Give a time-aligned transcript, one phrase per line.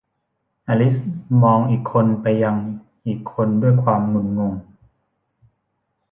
[0.67, 0.95] อลิซ
[1.43, 2.55] มองอีกคนไปยัง
[3.07, 4.53] อีกคนด้วยความงุนงง